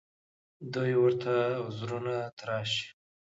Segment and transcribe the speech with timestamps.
[0.73, 1.33] دوی ورته
[1.65, 2.85] عذرونه تراشي